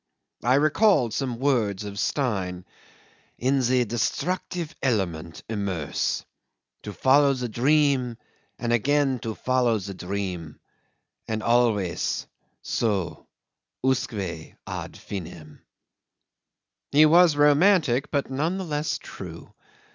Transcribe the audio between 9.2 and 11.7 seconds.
follow the dream and so